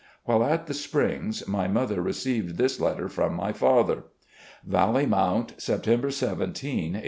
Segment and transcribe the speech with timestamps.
[0.23, 4.05] While at the Springs my mother received this letter from my father:
[4.65, 6.99] "Valley Mount, September 17, 1861.